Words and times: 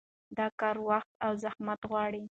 دا 0.37 0.47
کار 0.59 0.75
وخت 0.87 1.09
او 1.25 1.31
زحمت 1.43 1.79
غواړي. 1.89 2.23